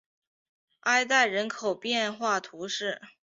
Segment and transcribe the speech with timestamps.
[0.79, 2.99] 埃代人口变化图示